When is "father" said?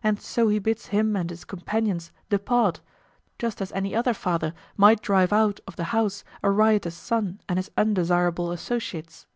4.14-4.54